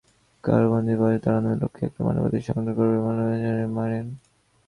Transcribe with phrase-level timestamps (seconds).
[0.43, 4.17] কারাবন্দীদের পাশে দাঁড়ানোর লক্ষ্যে একটি মানবাধিকার সংগঠন গড়বেন বলেও জানিয়েছেন মারিয়া অ্যালভোকিনা।